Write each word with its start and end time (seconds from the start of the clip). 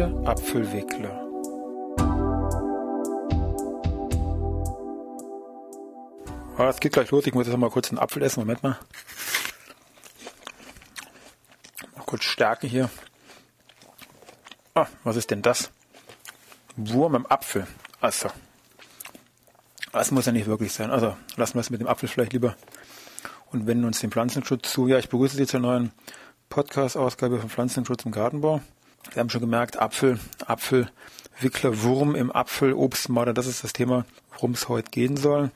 Heute 0.00 0.26
Apfelwickler. 0.26 1.26
Ah, 6.56 6.68
es 6.68 6.80
geht 6.80 6.92
gleich 6.92 7.10
los. 7.10 7.26
Ich 7.26 7.34
muss 7.34 7.46
jetzt 7.46 7.56
mal 7.56 7.70
kurz 7.70 7.90
einen 7.90 7.98
Apfel 7.98 8.22
essen. 8.22 8.40
Moment 8.40 8.62
mal. 8.62 8.78
Mal 11.96 12.04
kurz 12.04 12.24
stärken 12.24 12.68
hier. 12.68 12.90
Ah, 14.74 14.86
was 15.04 15.16
ist 15.16 15.30
denn 15.30 15.42
das? 15.42 15.70
Wurm 16.76 17.14
im 17.14 17.26
Apfel. 17.26 17.66
Also, 18.00 18.28
das 19.92 20.10
muss 20.10 20.26
ja 20.26 20.32
nicht 20.32 20.46
wirklich 20.46 20.72
sein. 20.72 20.90
Also, 20.90 21.16
lassen 21.36 21.54
wir 21.54 21.60
es 21.60 21.70
mit 21.70 21.80
dem 21.80 21.88
Apfel 21.88 22.08
vielleicht 22.08 22.32
lieber 22.32 22.56
und 23.52 23.66
wenden 23.66 23.84
uns 23.84 24.00
dem 24.00 24.10
Pflanzenschutz 24.10 24.70
zu. 24.70 24.86
Ja, 24.86 24.98
ich 24.98 25.08
begrüße 25.08 25.36
Sie 25.36 25.46
zur 25.46 25.60
neuen 25.60 25.92
Podcast-Ausgabe 26.50 27.38
von 27.38 27.48
Pflanzenschutz 27.48 28.04
im 28.04 28.12
Gartenbau. 28.12 28.60
Wir 29.12 29.20
haben 29.20 29.30
schon 29.30 29.40
gemerkt, 29.40 29.80
Apfel, 29.80 30.18
Apfelwickler, 30.46 31.82
Wurm 31.82 32.14
im 32.14 32.30
Apfel, 32.30 32.74
Obstmarder, 32.74 33.32
das 33.32 33.46
ist 33.46 33.64
das 33.64 33.72
Thema, 33.72 34.04
worum 34.32 34.52
es 34.52 34.68
heute 34.68 34.90
gehen 34.90 35.16
soll. 35.16 35.50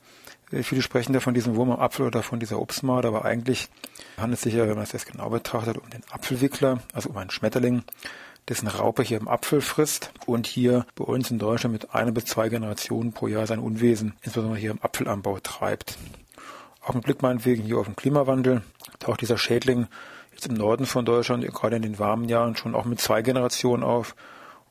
Äh, 0.50 0.62
viele 0.62 0.82
sprechen 0.82 1.12
da 1.12 1.20
von 1.20 1.34
diesem 1.34 1.54
Wurm 1.54 1.70
am 1.70 1.80
Apfel 1.80 2.06
oder 2.06 2.22
von 2.22 2.40
dieser 2.40 2.58
Obstmarder, 2.58 3.08
aber 3.08 3.24
eigentlich 3.24 3.68
handelt 4.16 4.38
es 4.38 4.42
sich 4.42 4.54
ja, 4.54 4.66
wenn 4.66 4.74
man 4.74 4.82
es 4.82 4.92
jetzt 4.92 5.06
genau 5.06 5.30
betrachtet, 5.30 5.78
um 5.78 5.88
den 5.90 6.02
Apfelwickler, 6.10 6.80
also 6.92 7.10
um 7.10 7.16
einen 7.16 7.30
Schmetterling, 7.30 7.84
dessen 8.48 8.68
Raupe 8.68 9.02
hier 9.02 9.18
im 9.18 9.28
Apfel 9.28 9.60
frisst 9.60 10.12
und 10.26 10.46
hier 10.46 10.86
bei 10.96 11.04
uns 11.04 11.30
in 11.30 11.38
Deutschland 11.38 11.72
mit 11.72 11.94
einer 11.94 12.12
bis 12.12 12.26
zwei 12.26 12.48
Generationen 12.48 13.12
pro 13.12 13.26
Jahr 13.26 13.46
sein 13.46 13.58
Unwesen, 13.58 14.14
insbesondere 14.22 14.58
hier 14.58 14.70
im 14.70 14.82
Apfelanbau 14.82 15.38
treibt. 15.40 15.96
Auch 16.82 16.94
mit 16.94 17.04
Blick 17.04 17.22
meinetwegen 17.22 17.62
hier 17.62 17.78
auf 17.78 17.86
den 17.86 17.96
Klimawandel 17.96 18.62
taucht 18.98 19.22
dieser 19.22 19.38
Schädling 19.38 19.86
im 20.46 20.54
Norden 20.54 20.86
von 20.86 21.04
Deutschland, 21.04 21.46
gerade 21.52 21.76
in 21.76 21.82
den 21.82 21.98
warmen 21.98 22.28
Jahren, 22.28 22.56
schon 22.56 22.74
auch 22.74 22.84
mit 22.84 23.00
zwei 23.00 23.22
Generationen 23.22 23.82
auf 23.82 24.14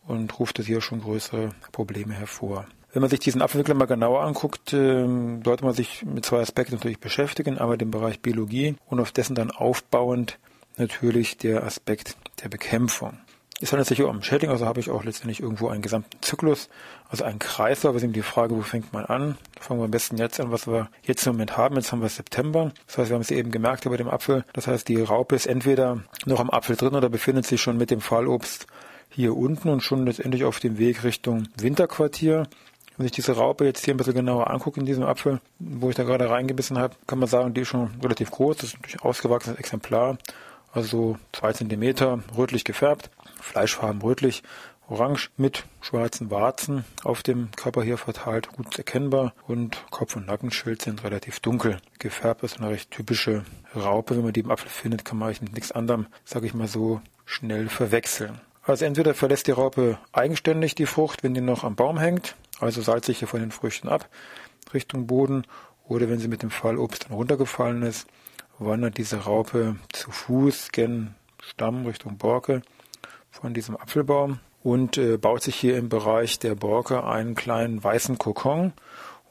und 0.08 0.38
ruft 0.40 0.60
es 0.60 0.66
hier 0.66 0.82
schon 0.82 1.02
größere 1.02 1.52
Probleme 1.72 2.14
hervor. 2.14 2.66
Wenn 2.92 3.02
man 3.02 3.10
sich 3.10 3.20
diesen 3.20 3.42
Apfelwickler 3.42 3.74
mal 3.74 3.86
genauer 3.86 4.22
anguckt, 4.22 4.72
ähm, 4.74 5.42
sollte 5.44 5.66
man 5.66 5.74
sich 5.74 6.06
mit 6.06 6.26
zwei 6.26 6.42
Aspekten 6.42 6.76
natürlich 6.76 7.00
beschäftigen, 7.00 7.58
aber 7.58 7.76
dem 7.76 7.90
Bereich 7.90 8.20
Biologie 8.20 8.76
und 8.86 9.00
auf 9.00 9.12
dessen 9.12 9.34
dann 9.34 9.50
aufbauend 9.50 10.38
natürlich 10.78 11.38
der 11.38 11.64
Aspekt 11.64 12.18
der 12.44 12.50
Bekämpfung. 12.50 13.18
Es 13.62 13.72
handelt 13.72 13.88
sich 13.88 13.98
hier 13.98 14.10
um 14.10 14.22
Schädling, 14.22 14.52
also 14.52 14.66
habe 14.66 14.80
ich 14.80 14.90
auch 14.90 15.04
letztendlich 15.04 15.40
irgendwo 15.40 15.70
einen 15.70 15.82
gesamten 15.82 16.18
Zyklus, 16.22 16.70
also 17.08 17.24
einen 17.24 17.40
Kreislauf. 17.40 17.96
ist 17.96 18.04
eben 18.04 18.12
die 18.12 18.22
Frage, 18.22 18.56
wo 18.56 18.62
fängt 18.62 18.92
man 18.92 19.06
an? 19.06 19.38
Fangen 19.60 19.80
wir 19.80 19.86
am 19.86 19.92
besten 19.92 20.18
jetzt 20.18 20.40
an, 20.40 20.52
was 20.52 20.68
wir 20.68 20.90
jetzt 21.04 21.26
im 21.28 21.34
Moment 21.34 21.56
haben. 21.56 21.76
Jetzt 21.76 21.92
haben 21.92 22.02
wir 22.02 22.10
September. 22.10 22.72
Das 22.88 22.98
heißt, 22.98 23.10
wir 23.10 23.16
haben 23.16 23.22
es 23.22 23.32
eben 23.32 23.52
gemerkt 23.52 23.86
über 23.86 23.96
dem 23.96 24.10
Apfel. 24.10 24.44
Das 24.54 24.68
heißt, 24.68 24.88
die 24.90 25.02
Raupe 25.02 25.36
ist 25.36 25.46
entweder 25.46 26.04
noch 26.26 26.40
am 26.40 26.50
Apfel 26.50 26.76
drin 26.76 26.96
oder 26.96 27.10
befindet 27.10 27.46
sich 27.46 27.62
schon 27.62 27.78
mit 27.78 27.92
dem 27.92 28.02
Fallobst 28.02 28.68
hier 29.10 29.38
unten 29.38 29.70
und 29.70 29.82
schon 29.82 30.06
letztendlich 30.06 30.44
auf 30.44 30.60
dem 30.60 30.78
Weg 30.78 31.04
Richtung 31.04 31.48
Winterquartier. 31.58 32.48
Wenn 32.98 33.06
ich 33.06 33.12
diese 33.12 33.34
Raupe 33.34 33.66
jetzt 33.66 33.86
hier 33.86 33.94
ein 33.94 33.98
bisschen 33.98 34.14
genauer 34.14 34.50
angucke 34.50 34.80
in 34.80 34.86
diesem 34.86 35.04
Apfel, 35.04 35.40
wo 35.60 35.90
ich 35.90 35.96
da 35.96 36.04
gerade 36.04 36.30
reingebissen 36.30 36.78
habe, 36.78 36.96
kann 37.08 37.20
man 37.20 37.30
sagen, 37.30 37.54
die 37.54 37.62
ist 37.62 37.70
schon 37.70 37.92
relativ 38.02 38.32
groß. 38.32 38.58
Das 38.58 38.74
ist 38.74 38.76
ein 38.76 39.00
ausgewachsenes 39.02 39.58
Exemplar. 39.58 40.18
Also 40.72 41.18
zwei 41.32 41.54
Zentimeter, 41.54 42.20
rötlich 42.36 42.64
gefärbt. 42.64 43.10
Fleischfarben 43.44 44.02
rötlich, 44.02 44.44
orange 44.88 45.30
mit 45.38 45.66
schwarzen 45.82 46.32
Warzen 46.32 46.86
auf 47.04 47.24
dem 47.24 47.52
Körper 47.56 47.84
hier 47.84 47.98
verteilt, 47.98 48.50
gut 48.50 48.78
erkennbar 48.78 49.34
und 49.48 49.86
Kopf- 49.92 50.16
und 50.16 50.28
Nackenschild 50.28 50.82
sind 50.82 51.04
relativ 51.04 51.40
dunkel 51.40 51.78
gefärbt. 52.00 52.44
Ist 52.44 52.60
eine 52.60 52.70
recht 52.70 52.92
typische 52.92 53.44
Raupe. 53.76 54.16
Wenn 54.16 54.24
man 54.24 54.34
die 54.34 54.42
im 54.42 54.52
Apfel 54.52 54.70
findet, 54.70 55.06
kann 55.06 55.18
man 55.18 55.28
eigentlich 55.28 55.42
mit 55.42 55.54
nichts 55.54 55.72
anderem, 55.72 56.08
sage 56.26 56.46
ich 56.46 56.54
mal 56.54 56.68
so, 56.68 57.02
schnell 57.26 57.70
verwechseln. 57.70 58.42
Also 58.64 58.86
entweder 58.86 59.14
verlässt 59.14 59.48
die 59.48 59.52
Raupe 59.52 59.98
eigenständig 60.12 60.76
die 60.76 60.86
Frucht, 60.86 61.24
wenn 61.24 61.34
die 61.34 61.42
noch 61.42 61.64
am 61.64 61.76
Baum 61.76 61.98
hängt, 61.98 62.36
also 62.60 62.82
salzt 62.82 63.08
sich 63.08 63.20
hier 63.20 63.28
von 63.28 63.42
den 63.42 63.52
Früchten 63.52 63.90
ab 63.90 64.10
Richtung 64.74 65.06
Boden, 65.06 65.46
oder 65.86 66.10
wenn 66.10 66.20
sie 66.20 66.30
mit 66.30 66.44
dem 66.44 66.50
Fallobst 66.50 67.06
dann 67.06 67.14
runtergefallen 67.14 67.84
ist, 67.84 68.08
wandert 68.58 68.98
diese 68.98 69.18
Raupe 69.18 69.76
zu 69.92 70.12
Fuß 70.12 70.72
gen 70.72 71.16
Stamm 71.42 71.86
Richtung 71.86 72.18
Borke 72.18 72.62
von 73.34 73.54
diesem 73.54 73.76
Apfelbaum 73.76 74.40
und 74.64 74.98
äh, 74.98 75.18
baut 75.18 75.42
sich 75.42 75.56
hier 75.56 75.78
im 75.78 75.90
Bereich 75.90 76.40
der 76.40 76.56
Borke 76.56 77.04
einen 77.04 77.36
kleinen 77.36 77.84
weißen 77.84 78.18
Kokon 78.18 78.74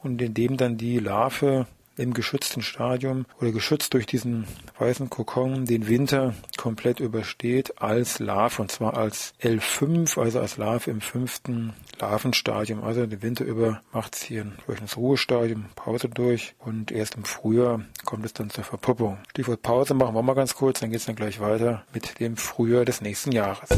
und 0.03 0.21
in 0.21 0.35
dem 0.35 0.57
dann 0.57 0.77
die 0.77 0.99
Larve 0.99 1.67
im 2.03 2.15
geschützten 2.15 2.63
Stadium 2.63 3.25
oder 3.41 3.53
geschützt 3.53 3.95
durch 3.95 4.07
diesen 4.07 4.47
weißen 4.79 5.09
Kokon 5.09 5.65
den 5.65 5.89
Winter 5.89 6.35
komplett 6.57 7.01
übersteht 7.01 7.81
als 7.81 8.19
Larve 8.19 8.63
und 8.63 8.73
zwar 8.73 8.97
als 8.97 9.33
L5, 9.41 10.21
also 10.21 10.41
als 10.41 10.57
Larve 10.57 10.91
im 10.91 11.01
fünften 11.01 11.73
Larvenstadium. 11.99 12.83
Also 12.83 13.07
den 13.07 13.23
Winter 13.23 13.45
über 13.45 13.81
macht 13.93 14.17
es 14.17 14.23
hier 14.23 14.47
durch 14.67 14.81
das 14.81 14.97
Ruhestadium, 14.97 15.67
Pause 15.77 16.09
durch 16.09 16.55
und 16.59 16.91
erst 16.91 17.15
im 17.15 17.25
Frühjahr 17.25 17.83
kommt 18.05 18.27
es 18.27 18.33
dann 18.33 18.51
zur 18.51 18.65
Verpuppung. 18.65 19.19
Stichwort 19.31 19.62
Pause 19.62 19.95
machen 19.95 20.15
wir 20.15 20.23
mal 20.23 20.35
ganz 20.35 20.55
kurz, 20.55 20.81
dann 20.81 20.91
geht 20.91 21.01
es 21.01 21.07
dann 21.07 21.17
gleich 21.17 21.41
weiter 21.41 21.85
mit 21.95 22.19
dem 22.21 22.37
Frühjahr 22.37 22.85
des 22.85 23.01
nächsten 23.01 23.33
Jahres. 23.33 23.69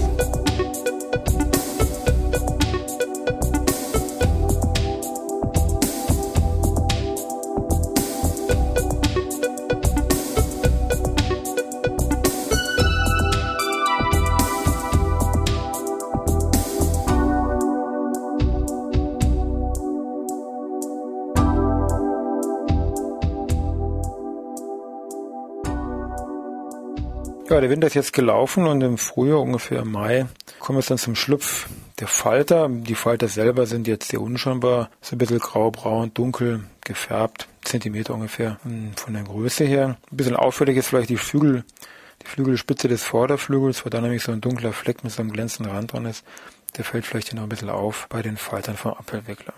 Ja, 27.55 27.61
der 27.61 27.71
Winter 27.71 27.87
ist 27.87 27.95
jetzt 27.95 28.13
gelaufen 28.13 28.67
und 28.67 28.81
im 28.81 28.99
Frühjahr, 28.99 29.41
ungefähr 29.41 29.83
im 29.83 29.93
Mai, 29.93 30.27
kommen 30.59 30.77
wir 30.77 30.85
dann 30.85 30.99
zum 30.99 31.15
Schlupf 31.15 31.69
der 32.01 32.09
Falter. 32.09 32.69
Die 32.69 32.97
Falter 32.97 33.29
selber 33.29 33.67
sind 33.67 33.87
jetzt 33.87 34.09
sehr 34.09 34.21
unscheinbar, 34.21 34.91
so 35.01 35.15
ein 35.15 35.19
bisschen 35.19 35.39
graubraun, 35.39 36.13
dunkel 36.13 36.65
gefärbt, 36.81 37.47
Zentimeter 37.63 38.13
ungefähr 38.15 38.59
von 38.97 39.15
der 39.15 39.23
Größe 39.23 39.63
her. 39.63 39.99
Ein 40.11 40.17
bisschen 40.17 40.35
auffällig 40.35 40.77
ist 40.79 40.89
vielleicht 40.89 41.11
die 41.11 41.17
Flügel, 41.17 41.63
die 42.23 42.27
Flügelspitze 42.27 42.89
des 42.89 43.05
Vorderflügels, 43.05 43.87
wo 43.87 43.89
da 43.89 44.01
nämlich 44.01 44.25
so 44.25 44.33
ein 44.33 44.41
dunkler 44.41 44.73
Fleck 44.73 45.05
mit 45.05 45.13
so 45.13 45.23
einem 45.23 45.31
glänzenden 45.31 45.73
Rand 45.73 45.93
dran 45.93 46.07
ist. 46.07 46.25
Der 46.77 46.85
fällt 46.85 47.07
vielleicht 47.07 47.29
hier 47.29 47.37
noch 47.37 47.45
ein 47.45 47.49
bisschen 47.49 47.71
auf 47.71 48.07
bei 48.09 48.23
den 48.23 48.37
Faltern 48.37 48.77
vom 48.77 48.93
Appelwickler. 48.93 49.55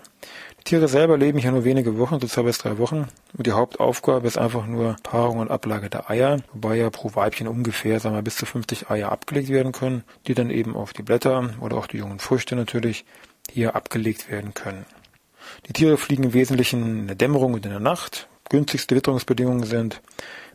Tiere 0.67 0.89
selber 0.89 1.17
leben 1.17 1.39
hier 1.39 1.53
nur 1.53 1.63
wenige 1.63 1.97
Wochen, 1.97 2.19
so 2.19 2.27
zwei 2.27 2.41
bis 2.41 2.57
drei 2.57 2.77
Wochen. 2.77 3.07
Und 3.37 3.47
die 3.47 3.53
Hauptaufgabe 3.53 4.27
ist 4.27 4.37
einfach 4.37 4.65
nur 4.65 4.97
Paarung 5.01 5.39
und 5.39 5.49
Ablage 5.49 5.89
der 5.89 6.09
Eier, 6.09 6.41
wobei 6.51 6.75
ja 6.75 6.89
pro 6.89 7.15
Weibchen 7.15 7.47
ungefähr, 7.47 8.01
sagen 8.01 8.15
wir, 8.15 8.21
bis 8.21 8.35
zu 8.35 8.45
50 8.45 8.89
Eier 8.89 9.09
abgelegt 9.09 9.47
werden 9.47 9.71
können, 9.71 10.03
die 10.27 10.33
dann 10.33 10.49
eben 10.49 10.75
auf 10.75 10.91
die 10.91 11.03
Blätter 11.03 11.51
oder 11.61 11.77
auch 11.77 11.87
die 11.87 11.99
jungen 11.99 12.19
Früchte 12.19 12.57
natürlich 12.57 13.05
hier 13.49 13.77
abgelegt 13.77 14.29
werden 14.29 14.53
können. 14.53 14.85
Die 15.69 15.73
Tiere 15.73 15.97
fliegen 15.97 16.23
im 16.23 16.33
Wesentlichen 16.33 16.99
in 16.99 17.07
der 17.07 17.15
Dämmerung 17.15 17.53
und 17.53 17.65
in 17.65 17.71
der 17.71 17.79
Nacht. 17.79 18.27
Günstigste 18.49 18.93
Witterungsbedingungen 18.93 19.63
sind 19.63 20.01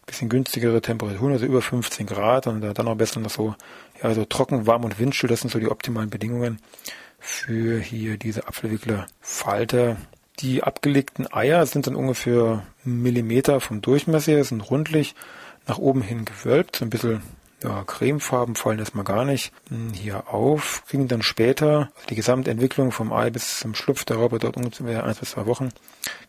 bisschen 0.07 0.29
günstigere 0.29 0.81
Temperaturen, 0.83 1.33
also 1.33 1.47
über 1.47 1.63
15 1.63 2.07
Grad 2.07 2.47
und 2.47 2.61
dann 2.61 2.89
auch 2.89 2.97
besser 2.97 3.21
noch 3.21 3.31
so, 3.31 3.55
ja, 4.03 4.13
so 4.15 4.25
trocken, 4.25 4.67
warm 4.67 4.85
und 4.85 4.99
windstill, 4.99 5.29
das 5.29 5.41
sind 5.41 5.51
so 5.51 5.59
die 5.59 5.71
optimalen 5.71 6.11
Bedingungen 6.11 6.59
für 7.19 7.79
hier 7.79 8.19
diese 8.19 8.49
Apfelwickler-Falter. 8.49 9.97
Die 10.41 10.63
abgelegten 10.63 11.33
Eier 11.33 11.65
sind 11.67 11.87
dann 11.87 11.95
ungefähr 11.95 12.65
einen 12.85 13.03
Millimeter 13.03 13.61
vom 13.61 13.81
Durchmesser, 13.81 14.43
sind 14.43 14.71
rundlich 14.71 15.15
nach 15.69 15.79
oben 15.79 16.03
hin 16.03 16.25
gewölbt, 16.25 16.77
so 16.77 16.85
ein 16.85 16.91
bisschen 16.91 17.23
ja, 17.63 17.85
Cremefarben 17.85 18.55
fallen 18.55 18.79
erstmal 18.79 19.05
gar 19.05 19.25
nicht. 19.25 19.53
Hm, 19.69 19.93
hier 19.93 20.33
auf, 20.33 20.83
kriegen 20.87 21.09
dann 21.09 21.23
später. 21.23 21.91
Die 22.09 22.15
Gesamtentwicklung 22.15 22.93
vom 22.93 23.13
Ei 23.13 23.31
bis 23.31 23.61
zum 23.61 23.75
Schlupf 23.75 24.05
der 24.05 24.17
Raupe 24.17 24.39
dort 24.39 24.57
ungefähr 24.57 25.05
ein 25.05 25.15
bis 25.15 25.31
zwei 25.31 25.47
Wochen, 25.47 25.71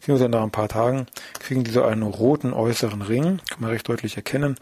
kriegen 0.02 0.18
wir 0.18 0.20
dann 0.20 0.32
nach 0.32 0.44
ein 0.44 0.52
paar 0.52 0.70
Tagen, 0.70 1.08
kriegen 1.40 1.64
die 1.64 1.72
so 1.72 1.84
einen 1.84 2.04
roten 2.04 2.54
äußeren 2.54 3.02
Ring, 3.02 3.40
kann 3.50 3.62
man 3.62 3.72
recht 3.72 3.88
deutlich 3.88 4.16
erkennen, 4.16 4.58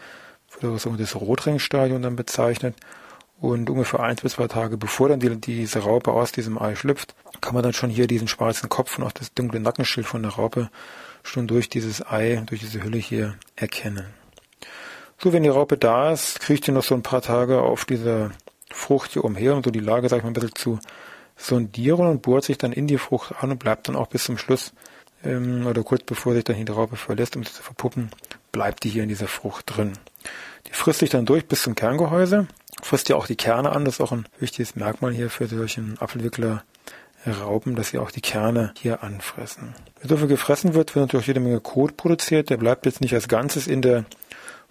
wird 0.60 1.00
das 1.00 1.16
Rotringstadium 1.16 2.02
dann 2.02 2.16
bezeichnet. 2.16 2.76
Und 3.40 3.72
ungefähr 3.72 4.02
eins 4.02 4.22
bis 4.22 4.34
zwei 4.34 4.48
Tage 4.48 4.78
bevor 4.78 5.10
dann 5.10 5.20
die, 5.20 5.36
diese 5.36 5.80
Raupe 5.80 6.12
aus 6.12 6.32
diesem 6.32 6.62
Ei 6.62 6.76
schlüpft, 6.76 7.16
kann 7.42 7.56
man 7.56 7.64
dann 7.64 7.74
schon 7.74 7.90
hier 7.90 8.06
diesen 8.06 8.28
schwarzen 8.28 8.70
Kopf 8.70 9.00
und 9.00 9.04
auch 9.04 9.12
das 9.12 9.34
dunkle 9.34 9.60
Nackenschild 9.60 10.06
von 10.06 10.22
der 10.22 10.34
Raupe 10.34 10.70
schon 11.24 11.48
durch 11.48 11.68
dieses 11.68 12.06
Ei, 12.06 12.44
durch 12.46 12.62
diese 12.62 12.84
Hülle 12.84 13.00
hier 13.00 13.36
erkennen. 13.56 14.06
So, 15.24 15.34
wenn 15.34 15.44
die 15.44 15.50
Raupe 15.50 15.78
da 15.78 16.12
ist, 16.12 16.40
kriegt 16.40 16.66
sie 16.66 16.72
noch 16.72 16.84
so 16.84 16.96
ein 16.96 17.04
paar 17.04 17.22
Tage 17.22 17.62
auf 17.62 17.86
dieser 17.86 18.32
Frucht 18.72 19.12
hier 19.12 19.24
umher, 19.24 19.56
um 19.56 19.64
so 19.64 19.70
die 19.70 19.80
Lage, 19.80 20.10
sag 20.10 20.18
ich 20.18 20.24
mal, 20.24 20.32
ein 20.32 20.34
bisschen 20.34 20.56
zu 20.56 20.80
sondieren 21.38 22.08
und 22.08 22.24
bohrt 22.24 22.44
sich 22.44 22.58
dann 22.58 22.72
in 22.72 22.88
die 22.88 22.98
Frucht 22.98 23.36
an 23.40 23.52
und 23.52 23.60
bleibt 23.60 23.88
dann 23.88 23.96
auch 23.96 24.08
bis 24.08 24.24
zum 24.24 24.40
Schluss 24.40 24.74
ähm, 25.24 25.68
oder 25.68 25.84
kurz 25.84 26.04
bevor 26.04 26.34
sich 26.34 26.44
dann 26.44 26.66
die 26.66 26.72
Raupe 26.72 26.96
verlässt, 26.96 27.36
um 27.36 27.44
sie 27.44 27.54
zu 27.54 27.62
verpuppen, 27.62 28.10
bleibt 28.52 28.84
die 28.84 28.90
hier 28.90 29.04
in 29.04 29.10
dieser 29.10 29.28
Frucht 29.28 29.78
drin. 29.78 29.94
Die 30.68 30.74
frisst 30.74 31.00
sich 31.00 31.12
dann 31.12 31.28
durch 31.28 31.48
bis 31.48 31.62
zum 31.62 31.76
Kerngehäuse, 31.76 32.48
frisst 32.82 33.08
ja 33.10 33.16
auch 33.16 33.28
die 33.28 33.36
Kerne 33.36 33.72
an, 33.72 33.86
das 33.86 33.96
ist 33.96 34.02
auch 34.02 34.12
ein 34.12 34.26
wichtiges 34.40 34.76
Merkmal 34.76 35.12
hier 35.12 35.30
für 35.30 35.46
solchen 35.46 36.00
Apfelwickler 36.00 36.64
Raupen, 37.28 37.76
dass 37.76 37.90
sie 37.90 38.00
auch 38.00 38.10
die 38.10 38.22
Kerne 38.22 38.74
hier 38.80 39.04
anfressen. 39.04 39.76
Wenn 40.00 40.10
so 40.10 40.18
viel 40.18 40.28
gefressen 40.28 40.74
wird, 40.74 40.96
wird 40.96 41.06
natürlich 41.06 41.28
jede 41.28 41.40
Menge 41.40 41.60
Kot 41.60 41.96
produziert. 41.96 42.50
Der 42.50 42.58
bleibt 42.58 42.88
jetzt 42.88 43.02
nicht 43.02 43.14
als 43.14 43.28
Ganzes 43.28 43.68
in 43.68 43.84
der 43.84 44.06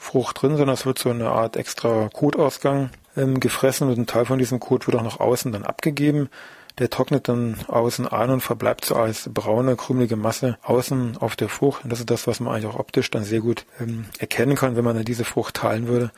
Frucht 0.01 0.41
drin, 0.41 0.57
sondern 0.57 0.75
es 0.75 0.87
wird 0.87 0.99
so 0.99 1.11
eine 1.11 1.29
Art 1.29 1.57
extra 1.57 2.09
Kotausgang 2.11 2.89
ähm, 3.19 3.39
gefressen 3.39 3.87
und 3.87 3.99
ein 3.99 4.07
Teil 4.07 4.25
von 4.25 4.39
diesem 4.39 4.59
Kot 4.59 4.87
wird 4.87 4.97
auch 4.97 5.03
nach 5.03 5.21
außen 5.21 5.53
dann 5.53 5.63
abgegeben. 5.65 6.31
Der 6.79 6.89
trocknet 6.89 7.29
dann 7.29 7.57
außen 7.69 8.09
ein 8.09 8.31
und 8.31 8.41
verbleibt 8.41 8.87
so 8.87 8.97
als 8.97 9.29
braune, 9.33 9.77
krümelige 9.77 10.17
Masse 10.17 10.57
außen 10.63 11.19
auf 11.19 11.37
der 11.37 11.51
Frucht. 11.51 11.85
Und 11.85 11.91
das 11.91 12.01
ist 12.01 12.11
das, 12.11 12.27
was 12.27 12.41
man 12.41 12.55
eigentlich 12.55 12.73
auch 12.73 12.79
optisch 12.79 13.11
dann 13.11 13.25
sehr 13.25 13.41
gut 13.41 13.67
ähm, 13.79 14.07
erkennen 14.19 14.57
kann. 14.57 14.75
Wenn 14.75 14.85
man 14.85 14.97
dann 14.97 15.05
diese 15.05 15.25
Frucht 15.25 15.57
teilen 15.57 15.87
würde, 15.87 16.11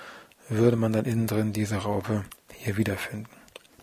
würde 0.48 0.76
man 0.76 0.92
dann 0.92 1.04
innen 1.04 1.26
drin 1.26 1.52
diese 1.52 1.78
Raupe 1.78 2.24
hier 2.52 2.76
wiederfinden. 2.76 3.26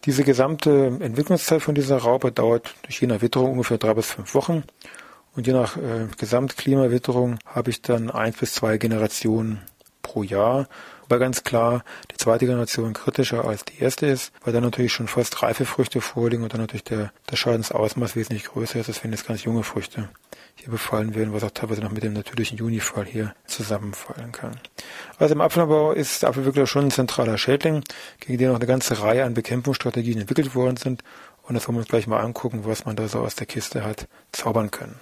Diese 0.05 0.23
gesamte 0.23 0.97
Entwicklungszeit 1.01 1.61
von 1.61 1.75
dieser 1.75 1.97
Raupe 1.97 2.31
dauert 2.31 2.73
durch 2.83 3.01
je 3.01 3.07
nach 3.07 3.21
Witterung 3.21 3.51
ungefähr 3.51 3.77
drei 3.77 3.95
bis 3.95 4.11
fünf 4.11 4.33
Wochen. 4.33 4.63
Und 5.35 5.45
je 5.45 5.51
nach 5.51 5.75
äh, 5.75 6.07
Gesamtklimawitterung 6.17 7.37
habe 7.45 7.69
ich 7.69 7.81
dann 7.81 8.09
eins 8.09 8.37
bis 8.37 8.53
zwei 8.53 8.77
Generationen 8.77 9.59
pro 10.09 10.23
Jahr. 10.23 10.67
Wobei 11.03 11.17
ganz 11.17 11.43
klar 11.43 11.83
die 12.11 12.17
zweite 12.17 12.45
Generation 12.45 12.93
kritischer 12.93 13.45
als 13.45 13.65
die 13.65 13.79
erste 13.79 14.07
ist, 14.07 14.31
weil 14.43 14.53
dann 14.53 14.63
natürlich 14.63 14.91
schon 14.91 15.07
fast 15.07 15.41
reife 15.41 15.65
Früchte 15.65 16.01
vorliegen 16.01 16.43
und 16.43 16.53
dann 16.53 16.61
natürlich 16.61 16.83
der, 16.83 17.11
der 17.29 17.35
Schadensausmaß 17.35 18.15
wesentlich 18.15 18.45
größer 18.45 18.79
ist, 18.79 18.89
als 18.89 19.03
wenn 19.03 19.11
jetzt 19.11 19.27
ganz 19.27 19.43
junge 19.43 19.63
Früchte 19.63 20.09
hier 20.55 20.71
befallen 20.71 21.15
werden, 21.15 21.33
was 21.33 21.43
auch 21.43 21.51
teilweise 21.51 21.81
noch 21.81 21.91
mit 21.91 22.03
dem 22.03 22.13
natürlichen 22.13 22.57
Junifall 22.57 23.05
hier 23.05 23.33
zusammenfallen 23.45 24.31
kann. 24.31 24.59
Also 25.17 25.35
im 25.35 25.41
Apfelanbau 25.41 25.91
ist 25.91 26.23
der 26.23 26.29
Apfelwickler 26.29 26.67
schon 26.67 26.85
ein 26.85 26.91
zentraler 26.91 27.37
Schädling, 27.37 27.83
gegen 28.19 28.37
den 28.37 28.49
auch 28.51 28.55
eine 28.55 28.65
ganze 28.65 28.99
Reihe 29.01 29.23
an 29.23 29.33
Bekämpfungsstrategien 29.35 30.19
entwickelt 30.19 30.55
worden 30.55 30.77
sind. 30.77 31.03
Und 31.43 31.55
das 31.55 31.67
wollen 31.67 31.77
wir 31.77 31.81
uns 31.81 31.89
gleich 31.89 32.07
mal 32.07 32.19
angucken, 32.19 32.61
was 32.63 32.85
man 32.85 32.95
da 32.95 33.07
so 33.07 33.19
aus 33.19 33.35
der 33.35 33.47
Kiste 33.47 33.83
hat 33.83 34.07
zaubern 34.31 34.69
können. 34.69 34.99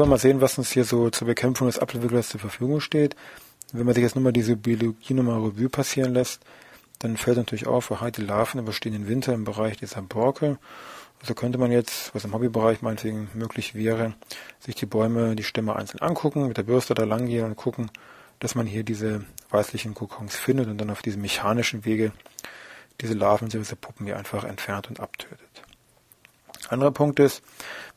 Wir 0.00 0.06
mal 0.06 0.18
sehen, 0.18 0.40
was 0.40 0.58
uns 0.58 0.70
hier 0.70 0.84
so 0.84 1.10
zur 1.10 1.26
Bekämpfung 1.26 1.66
des 1.66 1.78
Apfelwicklers 1.78 2.28
zur 2.28 2.40
Verfügung 2.40 2.80
steht. 2.80 3.16
Wenn 3.72 3.86
man 3.86 3.94
sich 3.94 4.02
jetzt 4.02 4.16
nur 4.16 4.24
mal 4.24 4.32
diese 4.32 4.56
Biologie 4.56 5.14
nochmal 5.14 5.40
Revue 5.40 5.68
passieren 5.68 6.12
lässt, 6.12 6.40
dann 6.98 7.16
fällt 7.16 7.36
natürlich 7.36 7.66
auf, 7.66 7.90
aha, 7.92 8.10
die 8.10 8.22
Larven 8.22 8.60
überstehen 8.60 8.92
den 8.92 9.08
Winter 9.08 9.32
im 9.32 9.44
Bereich 9.44 9.76
dieser 9.76 10.02
Borke. 10.02 10.58
Also 11.20 11.34
könnte 11.34 11.58
man 11.58 11.70
jetzt, 11.70 12.14
was 12.14 12.24
im 12.24 12.32
Hobbybereich 12.32 12.82
meinetwegen 12.82 13.28
möglich 13.34 13.74
wäre, 13.74 14.14
sich 14.58 14.74
die 14.74 14.86
Bäume, 14.86 15.36
die 15.36 15.44
Stämme 15.44 15.76
einzeln 15.76 16.00
angucken, 16.00 16.48
mit 16.48 16.56
der 16.56 16.62
Bürste 16.62 16.94
da 16.94 17.04
lang 17.04 17.26
gehen 17.26 17.44
und 17.44 17.56
gucken, 17.56 17.90
dass 18.38 18.54
man 18.54 18.66
hier 18.66 18.84
diese 18.84 19.24
weißlichen 19.50 19.94
Kokons 19.94 20.34
findet 20.34 20.68
und 20.68 20.78
dann 20.78 20.90
auf 20.90 21.02
diesem 21.02 21.20
mechanischen 21.22 21.84
Wege 21.84 22.12
diese 23.00 23.14
Larven, 23.14 23.48
diese 23.48 23.76
Puppen 23.76 24.06
hier 24.06 24.16
einfach 24.16 24.44
entfernt 24.44 24.88
und 24.88 25.00
abtötet. 25.00 25.62
Anderer 26.68 26.90
Punkt 26.92 27.18
ist, 27.18 27.42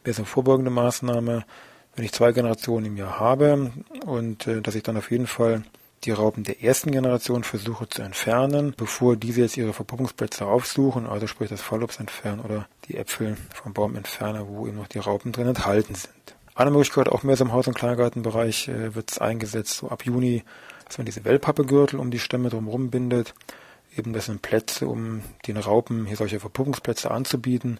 wäre 0.03 0.13
so 0.13 0.21
eine 0.21 0.27
vorbeugende 0.27 0.71
Maßnahme, 0.71 1.45
wenn 1.95 2.05
ich 2.05 2.11
zwei 2.11 2.31
Generationen 2.31 2.85
im 2.87 2.97
Jahr 2.97 3.19
habe 3.19 3.71
und 4.05 4.47
äh, 4.47 4.61
dass 4.61 4.75
ich 4.75 4.83
dann 4.83 4.97
auf 4.97 5.11
jeden 5.11 5.27
Fall 5.27 5.63
die 6.05 6.11
Raupen 6.11 6.43
der 6.43 6.61
ersten 6.61 6.91
Generation 6.91 7.43
versuche 7.43 7.87
zu 7.87 8.01
entfernen, 8.01 8.73
bevor 8.75 9.15
diese 9.15 9.41
jetzt 9.41 9.57
ihre 9.57 9.73
Verpuppungsplätze 9.73 10.45
aufsuchen, 10.45 11.07
also 11.07 11.27
sprich 11.27 11.49
das 11.49 11.61
Fallobst 11.61 11.99
entfernen 11.99 12.41
oder 12.41 12.67
die 12.87 12.97
Äpfel 12.97 13.37
vom 13.53 13.73
Baum 13.73 13.95
entfernen, 13.95 14.45
wo 14.47 14.67
eben 14.67 14.77
noch 14.77 14.87
die 14.87 14.99
Raupen 14.99 15.31
drin 15.31 15.47
enthalten 15.47 15.95
sind. 15.95 16.13
Eine 16.55 16.71
Möglichkeit, 16.71 17.09
auch 17.09 17.23
mehr 17.23 17.35
so 17.35 17.45
im 17.45 17.51
Haus- 17.51 17.67
und 17.67 17.75
Kleingartenbereich, 17.75 18.67
äh, 18.67 18.95
wird 18.95 19.11
es 19.11 19.19
eingesetzt, 19.19 19.75
so 19.75 19.89
ab 19.89 20.05
Juni, 20.05 20.43
dass 20.85 20.97
man 20.97 21.05
diese 21.05 21.23
Wellpappegürtel 21.25 21.99
um 21.99 22.11
die 22.11 22.19
Stämme 22.19 22.49
drumherum 22.49 22.89
bindet. 22.89 23.33
Eben 23.95 24.13
das 24.13 24.25
sind 24.25 24.41
Plätze, 24.41 24.87
um 24.87 25.21
den 25.47 25.57
Raupen 25.57 26.05
hier 26.05 26.17
solche 26.17 26.39
Verpuppungsplätze 26.39 27.09
anzubieten. 27.11 27.79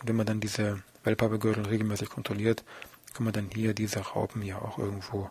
Und 0.00 0.08
wenn 0.08 0.16
man 0.16 0.26
dann 0.26 0.40
diese 0.40 0.82
Wellpappegürtel 1.04 1.66
regelmäßig 1.66 2.08
kontrolliert, 2.08 2.64
kann 3.18 3.24
man 3.24 3.32
dann 3.32 3.48
hier 3.52 3.74
diese 3.74 3.98
Raupen 3.98 4.42
ja 4.42 4.58
auch 4.58 4.78
irgendwo 4.78 5.28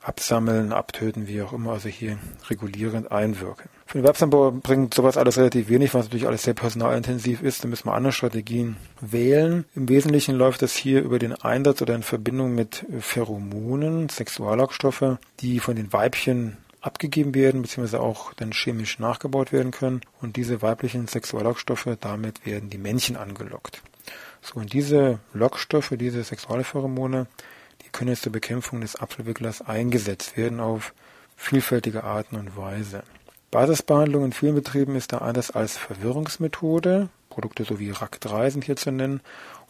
absammeln, 0.00 0.72
abtöten, 0.72 1.26
wie 1.26 1.42
auch 1.42 1.52
immer, 1.52 1.72
also 1.72 1.88
hier 1.88 2.16
regulierend 2.48 3.10
einwirken. 3.10 3.68
Für 3.86 3.98
den 3.98 4.04
Werbsanbau 4.04 4.52
bringt 4.52 4.94
sowas 4.94 5.16
alles 5.16 5.36
relativ 5.36 5.68
wenig, 5.68 5.94
was 5.94 6.04
natürlich 6.04 6.28
alles 6.28 6.44
sehr 6.44 6.54
personalintensiv 6.54 7.42
ist. 7.42 7.64
Da 7.64 7.68
müssen 7.68 7.88
wir 7.88 7.94
andere 7.94 8.12
Strategien 8.12 8.76
wählen. 9.00 9.64
Im 9.74 9.88
Wesentlichen 9.88 10.36
läuft 10.36 10.62
das 10.62 10.76
hier 10.76 11.02
über 11.02 11.18
den 11.18 11.32
Einsatz 11.32 11.82
oder 11.82 11.96
in 11.96 12.04
Verbindung 12.04 12.54
mit 12.54 12.86
Pheromonen, 13.00 14.08
Sexuallockstoffe, 14.08 15.18
die 15.40 15.58
von 15.58 15.74
den 15.74 15.92
Weibchen 15.92 16.56
abgegeben 16.80 17.34
werden, 17.34 17.62
beziehungsweise 17.62 18.00
auch 18.00 18.32
dann 18.34 18.52
chemisch 18.52 19.00
nachgebaut 19.00 19.50
werden 19.50 19.72
können. 19.72 20.02
Und 20.20 20.36
diese 20.36 20.62
weiblichen 20.62 21.08
Sexuallockstoffe, 21.08 21.88
damit 22.00 22.46
werden 22.46 22.70
die 22.70 22.78
Männchen 22.78 23.16
angelockt. 23.16 23.82
So, 24.42 24.60
und 24.60 24.72
diese 24.72 25.18
Lockstoffe, 25.32 25.94
diese 25.96 26.22
Sexualpheromone, 26.22 27.26
die 27.82 27.88
können 27.90 28.10
jetzt 28.10 28.22
zur 28.22 28.32
Bekämpfung 28.32 28.80
des 28.80 28.96
Apfelwicklers 28.96 29.62
eingesetzt 29.62 30.36
werden 30.36 30.60
auf 30.60 30.94
vielfältige 31.36 32.04
Arten 32.04 32.36
und 32.36 32.56
Weise. 32.56 33.02
Basisbehandlung 33.50 34.26
in 34.26 34.32
vielen 34.32 34.54
Betrieben 34.54 34.96
ist 34.96 35.12
da 35.12 35.18
anders 35.18 35.50
als 35.50 35.76
Verwirrungsmethode. 35.76 37.08
Produkte 37.30 37.64
sowie 37.64 37.92
RAC3 37.92 38.50
sind 38.50 38.64
hier 38.64 38.76
zu 38.76 38.90
nennen. 38.90 39.20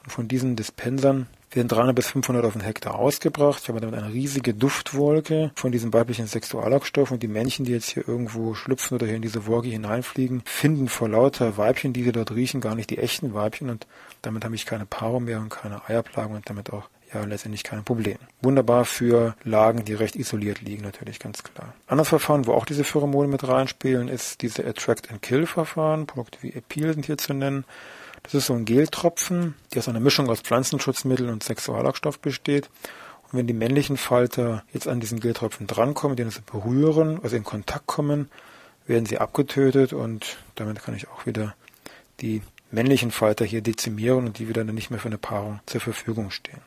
Und 0.05 0.11
von 0.11 0.28
diesen 0.28 0.57
Dispensern 0.57 1.26
werden 1.50 1.69
300 1.69 1.95
bis 1.95 2.09
500 2.09 2.45
auf 2.45 2.52
den 2.52 2.62
Hektar 2.62 2.99
ausgebracht. 2.99 3.62
Ich 3.62 3.69
habe 3.69 3.81
damit 3.81 3.99
eine 3.99 4.12
riesige 4.12 4.55
Duftwolke 4.55 5.50
von 5.55 5.73
diesem 5.73 5.93
weiblichen 5.93 6.26
Sexuallockstoff 6.26 7.11
und 7.11 7.23
die 7.23 7.28
Männchen, 7.28 7.64
die 7.64 7.73
jetzt 7.73 7.90
hier 7.90 8.07
irgendwo 8.07 8.55
schlüpfen 8.55 8.97
oder 8.97 9.07
hier 9.07 9.17
in 9.17 9.23
diese 9.23 9.47
Wolke 9.47 9.69
hineinfliegen, 9.69 10.43
finden 10.45 10.88
vor 10.88 11.09
lauter 11.09 11.57
Weibchen, 11.57 11.93
die 11.93 12.05
sie 12.05 12.12
dort 12.12 12.33
riechen, 12.33 12.61
gar 12.61 12.75
nicht 12.75 12.90
die 12.90 12.99
echten 12.99 13.33
Weibchen 13.35 13.71
und 13.71 13.87
damit 14.23 14.45
habe 14.45 14.55
ich 14.55 14.67
keine 14.67 14.87
Paarung 14.87 15.25
mehr 15.25 15.38
und 15.38 15.49
keine 15.49 15.88
Eierplagen 15.88 16.37
und 16.37 16.49
damit 16.49 16.73
auch 16.73 16.88
ja 17.14 17.25
letztendlich 17.25 17.64
kein 17.64 17.85
Problem. 17.85 18.19
Wunderbar 18.43 18.85
für 18.85 19.35
Lagen, 19.45 19.85
die 19.85 19.95
recht 19.95 20.17
isoliert 20.17 20.61
liegen, 20.61 20.83
natürlich 20.83 21.19
ganz 21.19 21.43
klar. 21.43 21.73
Anderes 21.87 22.09
Verfahren, 22.09 22.47
wo 22.47 22.52
auch 22.52 22.67
diese 22.67 22.85
Pheromone 22.85 23.28
mit 23.28 23.47
reinspielen, 23.47 24.09
ist 24.09 24.43
diese 24.43 24.67
Attract-and-Kill-Verfahren. 24.67 26.07
Produkte 26.07 26.38
wie 26.43 26.52
Epil 26.52 26.93
sind 26.93 27.07
hier 27.07 27.17
zu 27.17 27.33
nennen. 27.33 27.64
Das 28.23 28.35
ist 28.35 28.47
so 28.47 28.55
ein 28.55 28.65
Geltropfen, 28.65 29.55
der 29.73 29.81
aus 29.81 29.89
einer 29.89 30.01
Mischung 30.01 30.29
aus 30.29 30.41
Pflanzenschutzmittel 30.41 31.29
und 31.29 31.43
Sexuallockstoff 31.43 32.19
besteht. 32.19 32.69
Und 33.31 33.39
wenn 33.39 33.47
die 33.47 33.55
männlichen 33.55 33.97
Falter 33.97 34.65
jetzt 34.73 34.89
an 34.89 35.01
diesen 35.01 35.21
Geltropfen 35.21 35.67
drankommen, 35.67 36.17
den 36.17 36.31
sie 36.31 36.41
berühren, 36.41 37.21
also 37.23 37.37
in 37.37 37.45
Kontakt 37.45 37.87
kommen, 37.87 38.31
werden 38.87 39.07
sie 39.07 39.19
abgetötet 39.19 39.93
und 39.93 40.39
damit 40.55 40.83
kann 40.83 40.97
ich 40.97 41.09
auch 41.09 41.27
wieder 41.27 41.55
die 42.21 42.43
männlichen 42.71 43.11
Falter 43.11 43.45
hier 43.45 43.61
dezimieren 43.61 44.27
und 44.27 44.39
die 44.39 44.49
wieder 44.49 44.65
nicht 44.65 44.91
mehr 44.91 44.99
für 44.99 45.09
eine 45.09 45.19
Paarung 45.19 45.61
zur 45.67 45.81
Verfügung 45.81 46.31
stehen. 46.31 46.61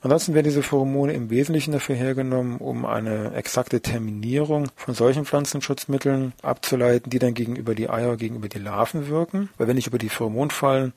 Ansonsten 0.00 0.34
werden 0.34 0.44
diese 0.44 0.62
Pheromone 0.62 1.12
im 1.12 1.30
Wesentlichen 1.30 1.72
dafür 1.72 1.94
hergenommen, 1.94 2.58
um 2.58 2.84
eine 2.84 3.34
exakte 3.34 3.80
Terminierung 3.80 4.68
von 4.76 4.94
solchen 4.94 5.24
Pflanzenschutzmitteln 5.24 6.32
abzuleiten, 6.42 7.10
die 7.10 7.18
dann 7.18 7.34
gegenüber 7.34 7.74
die 7.74 7.90
Eier, 7.90 8.16
gegenüber 8.16 8.48
die 8.48 8.58
Larven 8.58 9.08
wirken. 9.08 9.48
Weil 9.56 9.68
wenn 9.68 9.78
ich 9.78 9.86
über 9.86 9.98
die 9.98 10.08
Pheromonfallen 10.08 10.92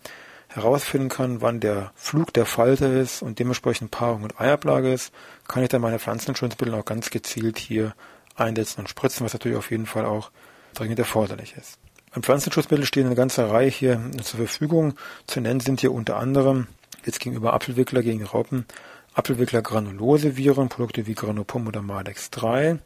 herausfinden 0.47 1.09
kann, 1.09 1.41
wann 1.41 1.59
der 1.59 1.91
Flug 1.95 2.33
der 2.33 2.45
Falter 2.45 2.91
ist 2.91 3.21
und 3.21 3.39
dementsprechend 3.39 3.91
Paarung 3.91 4.23
und 4.23 4.39
Eierplage 4.39 4.91
ist, 4.91 5.13
kann 5.47 5.63
ich 5.63 5.69
dann 5.69 5.81
meine 5.81 5.99
Pflanzenschutzmittel 5.99 6.73
auch 6.73 6.85
ganz 6.85 7.11
gezielt 7.11 7.59
hier 7.59 7.93
einsetzen 8.35 8.81
und 8.81 8.89
spritzen, 8.89 9.25
was 9.25 9.33
natürlich 9.33 9.57
auf 9.57 9.69
jeden 9.69 9.85
Fall 9.85 10.05
auch 10.05 10.31
dringend 10.73 10.99
erforderlich 10.99 11.55
ist. 11.57 11.77
An 12.11 12.23
Pflanzenschutzmitteln 12.23 12.88
stehen 12.88 13.05
eine 13.05 13.15
ganze 13.15 13.49
Reihe 13.49 13.69
hier 13.69 14.01
zur 14.23 14.39
Verfügung. 14.39 14.95
Zu 15.27 15.41
nennen 15.41 15.59
sind 15.59 15.81
hier 15.81 15.93
unter 15.93 16.17
anderem 16.17 16.67
jetzt 17.05 17.19
gegenüber 17.19 17.53
Apfelwickler 17.53 18.01
gegen 18.01 18.23
Raupen 18.23 18.65
Apfelwickler 19.13 19.61
Granulose 19.61 20.37
Viren, 20.37 20.69
Produkte 20.69 21.07
wie 21.07 21.13
Granopom 21.13 21.67
oder 21.67 21.81
Malex 21.81 22.29
3. 22.31 22.79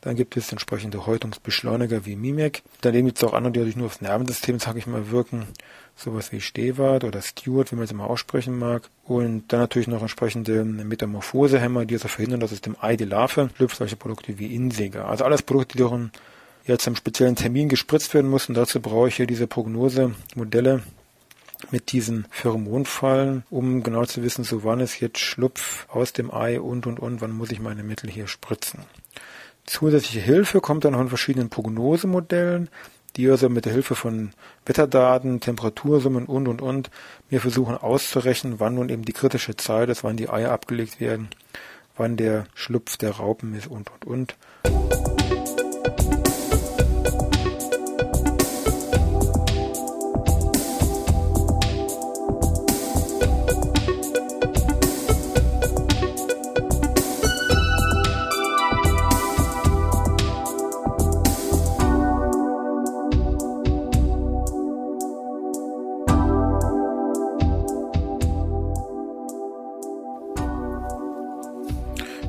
Dann 0.00 0.14
gibt 0.14 0.36
es 0.36 0.52
entsprechende 0.52 1.06
Häutungsbeschleuniger 1.06 2.06
wie 2.06 2.14
Mimec. 2.14 2.62
Daneben 2.80 3.06
gibt 3.06 3.18
es 3.18 3.24
auch 3.24 3.32
andere, 3.32 3.52
die 3.52 3.58
natürlich 3.58 3.76
nur 3.76 3.86
aufs 3.86 4.00
Nervensystem, 4.00 4.60
sage 4.60 4.78
ich 4.78 4.86
mal, 4.86 5.10
wirken. 5.10 5.46
Sowas 5.96 6.30
wie 6.30 6.40
Stewart 6.40 7.02
oder 7.02 7.20
Stewart, 7.20 7.72
wie 7.72 7.76
man 7.76 7.84
es 7.84 7.90
immer 7.90 8.08
aussprechen 8.08 8.56
mag. 8.56 8.88
Und 9.04 9.52
dann 9.52 9.60
natürlich 9.60 9.88
noch 9.88 10.00
entsprechende 10.00 10.64
Metamorphosehämmer, 10.64 11.84
die 11.84 11.94
also 11.94 12.06
verhindern, 12.06 12.40
dass 12.40 12.52
es 12.52 12.60
dem 12.60 12.76
Ei 12.80 12.96
die 12.96 13.04
Larve 13.04 13.50
schlüpft. 13.56 13.76
Solche 13.76 13.96
Produkte 13.96 14.38
wie 14.38 14.54
Inseger. 14.54 15.08
Also 15.08 15.24
alles 15.24 15.42
Produkte, 15.42 15.76
die 15.76 15.82
doch 15.82 15.98
jetzt 16.64 16.86
am 16.86 16.94
speziellen 16.94 17.34
Termin 17.34 17.68
gespritzt 17.68 18.14
werden 18.14 18.30
mussten. 18.30 18.54
Dazu 18.54 18.80
brauche 18.80 19.08
ich 19.08 19.16
hier 19.16 19.26
diese 19.26 19.48
Prognosemodelle 19.48 20.82
mit 21.70 21.92
diesen 21.92 22.26
Pheromonfallen, 22.30 23.44
um 23.50 23.82
genau 23.82 24.04
zu 24.04 24.22
wissen, 24.22 24.44
so 24.44 24.64
wann 24.64 24.80
es 24.80 25.00
jetzt 25.00 25.18
Schlupf 25.18 25.86
aus 25.88 26.12
dem 26.12 26.32
Ei 26.32 26.60
und 26.60 26.86
und 26.86 27.00
und, 27.00 27.20
wann 27.20 27.32
muss 27.32 27.50
ich 27.50 27.60
meine 27.60 27.82
Mittel 27.82 28.10
hier 28.10 28.26
spritzen. 28.26 28.80
Zusätzliche 29.66 30.20
Hilfe 30.20 30.60
kommt 30.60 30.84
dann 30.84 30.94
von 30.94 31.08
verschiedenen 31.08 31.50
Prognosemodellen, 31.50 32.70
die 33.16 33.28
also 33.28 33.48
mit 33.48 33.64
der 33.64 33.72
Hilfe 33.72 33.94
von 33.94 34.30
Wetterdaten, 34.64 35.40
Temperatursummen 35.40 36.26
und 36.26 36.48
und 36.48 36.62
und 36.62 36.90
mir 37.30 37.40
versuchen 37.40 37.76
auszurechnen, 37.76 38.60
wann 38.60 38.76
nun 38.76 38.88
eben 38.88 39.04
die 39.04 39.12
kritische 39.12 39.56
Zeit 39.56 39.88
ist, 39.88 40.04
wann 40.04 40.16
die 40.16 40.30
Eier 40.30 40.52
abgelegt 40.52 41.00
werden, 41.00 41.28
wann 41.96 42.16
der 42.16 42.46
Schlupf 42.54 42.96
der 42.96 43.12
Raupen 43.12 43.54
ist 43.54 43.66
und 43.66 43.90
und 43.90 44.06
und. 44.06 45.67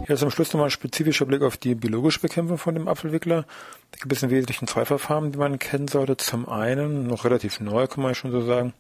Hier 0.10 0.18
zum 0.18 0.32
Schluss 0.32 0.52
nochmal 0.54 0.70
ein 0.70 0.72
spezifischer 0.72 1.28
Blick 1.28 1.44
auf 1.44 1.58
die 1.58 1.76
biologische 1.76 2.20
Bekämpfung 2.20 2.58
von 2.58 2.74
dem 2.74 2.88
Apfelwickler. 2.88 3.46
Da 3.92 4.00
gibt 4.02 4.12
es 4.12 4.24
im 4.24 4.32
Wesentlichen 4.32 4.68
zwei 4.68 4.84
Verfahren, 4.84 5.32
die 5.32 5.38
man 5.38 5.60
kennen 5.60 5.88
sollte. 5.88 6.18
Zum 6.18 6.50
einen, 6.50 7.06
noch 7.06 7.26
relativ 7.26 7.60
neu, 7.60 7.86
kann 7.86 8.02
man 8.02 8.16
schon 8.16 8.32
so 8.32 8.42
sagen, 8.42 8.74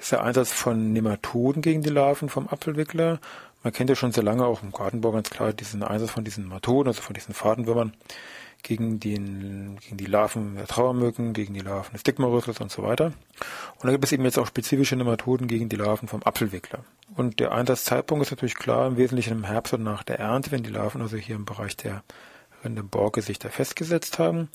ist 0.00 0.12
der 0.12 0.24
Einsatz 0.24 0.52
von 0.52 0.94
Nematoden 0.94 1.60
gegen 1.60 1.82
die 1.82 1.90
Larven 1.90 2.30
vom 2.30 2.48
Apfelwickler. 2.48 3.20
Man 3.62 3.74
kennt 3.74 3.90
ja 3.90 3.94
schon 3.94 4.12
sehr 4.12 4.22
lange 4.22 4.46
auch 4.46 4.62
im 4.62 4.72
Gartenbau 4.72 5.12
ganz 5.12 5.28
klar 5.28 5.52
diesen 5.52 5.82
Einsatz 5.82 6.12
von 6.12 6.24
diesen 6.24 6.44
Nematoden, 6.44 6.88
also 6.88 7.02
von 7.02 7.12
diesen 7.12 7.34
Fadenwürmern 7.34 7.92
gegen, 8.64 8.98
den, 8.98 9.78
gegen 9.80 9.96
die 9.96 10.06
Larven 10.06 10.56
der 10.56 10.66
Trauermücken, 10.66 11.32
gegen 11.32 11.54
die 11.54 11.60
Larven 11.60 11.92
des 11.92 12.02
Dickmaurüssels 12.02 12.60
und 12.60 12.72
so 12.72 12.82
weiter. 12.82 13.06
Und 13.06 13.84
da 13.84 13.90
gibt 13.92 14.04
es 14.04 14.12
eben 14.12 14.24
jetzt 14.24 14.38
auch 14.38 14.48
spezifische 14.48 14.96
Nematoden 14.96 15.46
gegen 15.46 15.68
die 15.68 15.76
Larven 15.76 16.08
vom 16.08 16.22
Apfelwickler. 16.24 16.80
Und 17.14 17.38
der 17.38 17.52
Einsatzzeitpunkt 17.52 18.24
ist 18.24 18.32
natürlich 18.32 18.56
klar, 18.56 18.88
im 18.88 18.96
Wesentlichen 18.96 19.32
im 19.34 19.44
Herbst 19.44 19.74
und 19.74 19.84
nach 19.84 20.02
der 20.02 20.18
Ernte, 20.18 20.50
wenn 20.50 20.64
die 20.64 20.70
Larven 20.70 21.00
also 21.00 21.16
hier 21.16 21.36
im 21.36 21.44
Bereich 21.44 21.76
der 21.76 22.02
Rindenborke 22.64 23.22
sich 23.22 23.38
da 23.38 23.50
festgesetzt 23.50 24.18
haben. 24.18 24.48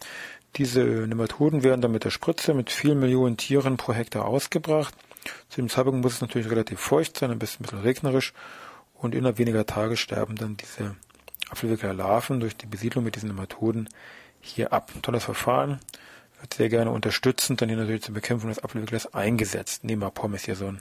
Diese 0.55 0.81
Nematoden 0.81 1.63
werden 1.63 1.81
dann 1.81 1.91
mit 1.91 2.03
der 2.03 2.09
Spritze 2.09 2.53
mit 2.53 2.71
vielen 2.71 2.99
Millionen 2.99 3.37
Tieren 3.37 3.77
pro 3.77 3.93
Hektar 3.93 4.25
ausgebracht. 4.25 4.95
Zu 5.49 5.61
dem 5.61 5.69
Zeitpunkt 5.69 6.01
muss 6.01 6.13
es 6.13 6.21
natürlich 6.21 6.49
relativ 6.49 6.79
feucht 6.79 7.17
sein, 7.17 7.29
ein 7.29 7.39
bisschen, 7.39 7.59
ein 7.61 7.69
bisschen 7.69 7.81
regnerisch 7.81 8.33
und 8.95 9.13
innerhalb 9.13 9.37
weniger 9.37 9.65
Tage 9.65 9.95
sterben 9.95 10.35
dann 10.35 10.57
diese 10.57 10.95
Apfelwickler 11.49 11.93
Larven 11.93 12.39
durch 12.39 12.55
die 12.55 12.65
Besiedlung 12.65 13.03
mit 13.03 13.15
diesen 13.15 13.29
Nematoden 13.29 13.89
hier 14.41 14.71
ab. 14.73 14.91
Tolles 15.01 15.23
Verfahren, 15.23 15.79
wird 16.39 16.53
sehr 16.53 16.69
gerne 16.69 16.91
unterstützend 16.91 17.61
dann 17.61 17.69
hier 17.69 17.77
natürlich 17.77 18.03
zur 18.03 18.13
Bekämpfung 18.13 18.49
des 18.49 18.63
Apfelwicklers 18.63 19.13
eingesetzt. 19.13 19.83
Nemapom 19.83 20.33
ist 20.33 20.45
hier 20.45 20.55
so 20.55 20.67
ein 20.67 20.79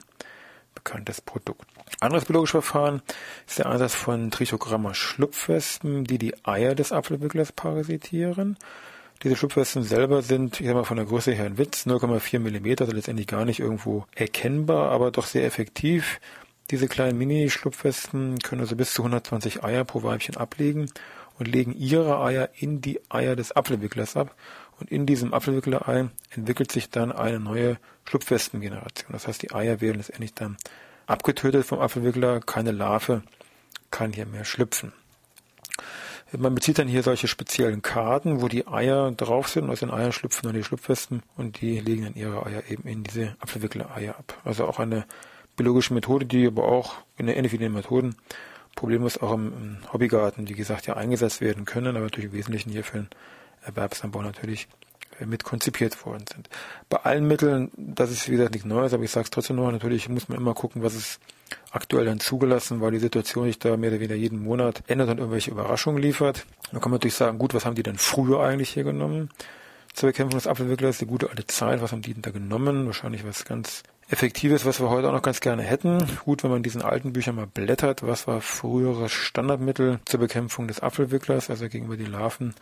bekanntes 0.73 1.21
Produkt. 1.21 1.65
Anderes 1.99 2.25
biologisches 2.25 2.51
Verfahren 2.51 3.01
ist 3.47 3.59
der 3.59 3.65
Einsatz 3.65 3.93
von 3.95 4.31
Trichogramma 4.31 4.93
Schlupfwespen, 4.93 6.05
die 6.05 6.17
die 6.17 6.33
Eier 6.45 6.75
des 6.75 6.91
Apfelwicklers 6.91 7.51
parasitieren. 7.51 8.57
Diese 9.23 9.35
Schlupfwespen 9.35 9.83
selber 9.83 10.21
sind, 10.21 10.61
ich 10.61 10.67
sag 10.67 10.75
mal, 10.75 10.85
von 10.85 10.95
der 10.95 11.05
Größe 11.05 11.33
her 11.33 11.45
ein 11.45 11.57
Witz, 11.57 11.85
0,4 11.85 12.39
Millimeter, 12.39 12.85
also 12.85 12.95
letztendlich 12.95 13.27
gar 13.27 13.43
nicht 13.43 13.59
irgendwo 13.59 14.05
erkennbar, 14.15 14.91
aber 14.91 15.11
doch 15.11 15.25
sehr 15.25 15.45
effektiv. 15.45 16.21
Diese 16.71 16.87
kleinen 16.87 17.17
Mini-Schlupfwespen 17.17 18.39
können 18.39 18.61
also 18.61 18.75
bis 18.75 18.93
zu 18.93 19.01
120 19.01 19.63
Eier 19.63 19.83
pro 19.85 20.03
Weibchen 20.03 20.37
ablegen 20.37 20.91
und 21.39 21.47
legen 21.47 21.73
ihre 21.73 22.19
Eier 22.19 22.49
in 22.57 22.81
die 22.81 22.99
Eier 23.09 23.35
des 23.35 23.51
Apfelwicklers 23.51 24.15
ab. 24.15 24.35
Und 24.79 24.91
in 24.91 25.05
diesem 25.05 25.33
Apfelwicklerei 25.33 26.09
entwickelt 26.29 26.71
sich 26.71 26.89
dann 26.89 27.11
eine 27.11 27.39
neue 27.39 27.77
Schlupfwespengeneration. 28.05 29.11
Das 29.11 29.27
heißt, 29.27 29.41
die 29.41 29.51
Eier 29.51 29.81
werden 29.81 29.97
letztendlich 29.97 30.33
dann 30.33 30.57
abgetötet 31.07 31.65
vom 31.65 31.79
Apfelwickler. 31.79 32.39
Keine 32.39 32.71
Larve 32.71 33.23
kann 33.89 34.13
hier 34.13 34.25
mehr 34.25 34.45
schlüpfen. 34.45 34.93
Man 36.37 36.53
bezieht 36.53 36.77
dann 36.77 36.87
hier 36.87 37.01
solche 37.01 37.27
speziellen 37.27 37.81
Karten, 37.81 38.41
wo 38.41 38.47
die 38.47 38.67
Eier 38.67 39.11
drauf 39.11 39.49
sind. 39.49 39.69
Aus 39.69 39.79
den 39.79 39.89
Eiern 39.89 40.11
schlüpfen 40.11 40.43
dann 40.43 40.53
die 40.53 40.63
Schlupfwespen 40.63 41.23
und 41.35 41.59
die 41.61 41.79
legen 41.79 42.03
dann 42.03 42.13
ihre 42.13 42.45
Eier 42.45 42.63
eben 42.69 42.87
in 42.87 43.03
diese 43.03 43.35
Apfelwickler-Eier 43.39 44.15
ab. 44.15 44.39
Also 44.43 44.67
auch 44.67 44.77
eine 44.77 45.05
biologische 45.59 45.93
Methode, 45.93 46.25
die 46.25 46.47
aber 46.47 46.63
auch 46.63 46.95
in 47.17 47.27
der 47.27 47.41
den 47.41 47.73
Methoden 47.73 48.15
problemlos 48.75 49.17
auch 49.17 49.33
im, 49.33 49.47
im, 49.47 49.77
Hobbygarten, 49.91 50.47
wie 50.47 50.53
gesagt, 50.53 50.87
ja 50.87 50.95
eingesetzt 50.95 51.41
werden 51.41 51.65
können, 51.65 51.97
aber 51.97 52.05
natürlich 52.05 52.31
im 52.31 52.37
Wesentlichen 52.37 52.71
hier 52.71 52.85
für 52.85 52.99
den 52.99 53.07
Erwerbsanbau 53.65 54.21
natürlich 54.21 54.69
äh, 55.19 55.25
mit 55.25 55.43
konzipiert 55.43 56.05
worden 56.05 56.23
sind. 56.33 56.49
Bei 56.87 56.99
allen 56.99 57.27
Mitteln, 57.27 57.71
das 57.75 58.09
ist 58.09 58.29
wie 58.29 58.33
gesagt 58.33 58.53
nichts 58.53 58.65
Neues, 58.65 58.93
aber 58.93 59.03
ich 59.03 59.11
sage 59.11 59.25
es 59.25 59.31
trotzdem 59.31 59.57
noch, 59.57 59.69
natürlich 59.69 60.07
muss 60.07 60.29
man 60.29 60.37
immer 60.37 60.53
gucken, 60.53 60.81
was 60.81 60.95
ist 60.95 61.19
aktuell 61.71 62.05
dann 62.05 62.21
zugelassen, 62.21 62.79
weil 62.79 62.91
die 62.91 62.99
Situation 62.99 63.47
sich 63.47 63.59
da 63.59 63.75
mehr 63.75 63.89
oder 63.89 63.99
weniger 63.99 64.15
jeden 64.15 64.41
Monat 64.41 64.81
ändert 64.87 65.09
und 65.09 65.17
irgendwelche 65.17 65.51
Überraschungen 65.51 66.01
liefert. 66.01 66.45
Da 66.71 66.79
kann 66.79 66.91
man 66.91 66.99
natürlich 66.99 67.15
sagen, 67.15 67.37
gut, 67.37 67.53
was 67.53 67.65
haben 67.65 67.75
die 67.75 67.83
denn 67.83 67.97
früher 67.97 68.39
eigentlich 68.39 68.69
hier 68.69 68.85
genommen? 68.85 69.29
Zur 69.93 70.07
Bekämpfung 70.07 70.37
des 70.37 70.47
Apfelwicklers, 70.47 70.99
die 70.99 71.05
gute 71.05 71.29
alte 71.29 71.45
Zeit, 71.47 71.81
was 71.81 71.91
haben 71.91 72.01
die 72.01 72.13
denn 72.13 72.21
da 72.21 72.31
genommen? 72.31 72.85
Wahrscheinlich 72.85 73.27
was 73.27 73.43
ganz 73.43 73.83
Effektives, 74.11 74.65
was 74.65 74.79
wir 74.79 74.89
heute 74.89 75.07
auch 75.07 75.13
noch 75.13 75.21
ganz 75.21 75.39
gerne 75.39 75.61
hätten. 75.61 75.99
Gut, 76.25 76.43
wenn 76.43 76.49
man 76.49 76.63
diesen 76.63 76.81
alten 76.81 77.13
Büchern 77.13 77.35
mal 77.35 77.45
blättert, 77.45 78.05
was 78.05 78.25
war 78.27 78.41
früheres 78.41 79.11
Standardmittel 79.11 79.99
zur 80.05 80.19
Bekämpfung 80.19 80.67
des 80.67 80.79
Apfelwicklers, 80.79 81.51
also 81.51 81.69
gegenüber 81.69 81.95
die 81.95 82.05
Larven 82.05 82.55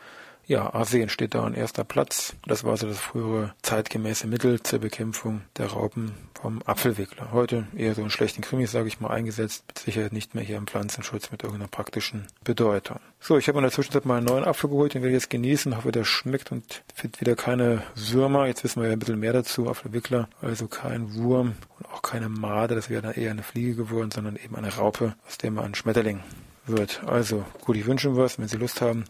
ja, 0.47 0.73
Arsen 0.73 1.09
steht 1.09 1.35
da 1.35 1.43
an 1.43 1.53
erster 1.53 1.83
Platz. 1.83 2.33
Das 2.45 2.63
war 2.63 2.77
so 2.77 2.87
das 2.87 2.99
frühere 2.99 3.53
zeitgemäße 3.63 4.27
Mittel 4.27 4.63
zur 4.63 4.79
Bekämpfung 4.79 5.41
der 5.57 5.67
Raupen 5.67 6.13
vom 6.41 6.61
Apfelwickler. 6.65 7.33
Heute 7.33 7.67
eher 7.75 7.93
so 7.95 8.01
in 8.01 8.09
schlechten 8.09 8.41
Krimis, 8.41 8.71
sage 8.71 8.87
ich 8.87 9.01
mal, 9.01 9.09
eingesetzt. 9.09 9.65
Sicherheit 9.77 10.13
nicht 10.13 10.35
mehr 10.35 10.43
hier 10.43 10.55
im 10.55 10.65
Pflanzenschutz 10.65 11.31
mit 11.31 11.43
irgendeiner 11.43 11.67
praktischen 11.67 12.27
Bedeutung. 12.45 12.99
So, 13.19 13.37
ich 13.37 13.49
habe 13.49 13.57
in 13.57 13.63
der 13.63 13.73
Zwischenzeit 13.73 14.05
mal 14.05 14.17
einen 14.17 14.27
neuen 14.27 14.45
Apfel 14.45 14.69
geholt, 14.69 14.93
den 14.93 15.01
werde 15.01 15.17
ich 15.17 15.21
jetzt 15.21 15.29
genießen. 15.29 15.75
Hoffe, 15.75 15.91
der 15.91 16.05
schmeckt 16.05 16.53
und 16.53 16.83
findet 16.95 17.19
wieder 17.19 17.35
keine 17.35 17.83
Würmer. 17.95 18.47
Jetzt 18.47 18.63
wissen 18.63 18.81
wir 18.81 18.87
ja 18.87 18.93
ein 18.93 18.99
bisschen 18.99 19.19
mehr 19.19 19.33
dazu. 19.33 19.67
Apfelwickler, 19.67 20.29
also 20.41 20.67
kein 20.67 21.13
Wurm 21.13 21.55
und 21.77 21.89
auch 21.91 22.01
keine 22.01 22.29
Made. 22.29 22.73
Das 22.73 22.89
wäre 22.89 23.01
dann 23.01 23.13
eher 23.13 23.31
eine 23.31 23.43
Fliege 23.43 23.75
geworden, 23.75 24.11
sondern 24.11 24.37
eben 24.37 24.55
eine 24.55 24.73
Raupe, 24.73 25.15
aus 25.27 25.37
der 25.37 25.51
man 25.51 25.65
ein 25.65 25.75
Schmetterling 25.75 26.21
wird. 26.65 27.01
Also, 27.05 27.43
gut, 27.65 27.75
ich 27.75 27.85
wünsche 27.85 28.07
Ihnen 28.07 28.17
was, 28.17 28.39
wenn 28.39 28.47
Sie 28.47 28.57
Lust 28.57 28.81
haben 28.81 29.03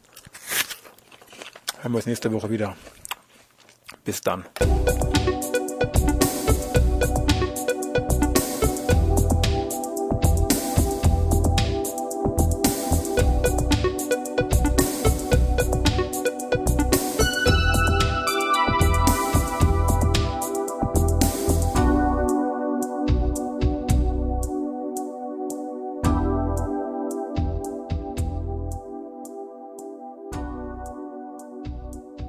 hören 1.88 1.94
wir 1.94 1.98
uns 2.00 2.06
nächste 2.06 2.34
Woche 2.34 2.50
wieder. 2.50 2.75
Bis 4.03 4.20
dann. 4.20 4.44